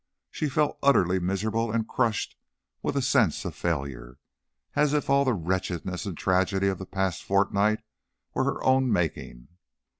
She 0.31 0.49
felt 0.49 0.79
utterly 0.81 1.19
miserable, 1.19 1.71
and 1.71 1.87
crushed 1.87 2.35
with 2.81 2.97
a 2.97 3.03
sense 3.03 3.45
of 3.45 3.53
failure; 3.55 4.17
as 4.75 4.93
if 4.95 5.11
all 5.11 5.23
the 5.23 5.35
wretchedness 5.35 6.07
and 6.07 6.17
tragedy 6.17 6.69
of 6.69 6.79
the 6.79 6.87
past 6.87 7.21
fortnight 7.23 7.81
were 8.33 8.45
her 8.45 8.63
own 8.63 8.91
making. 8.91 9.49